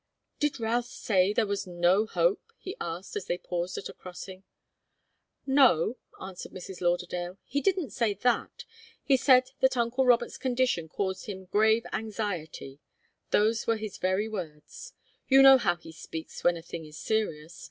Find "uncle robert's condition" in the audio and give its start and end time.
9.77-10.89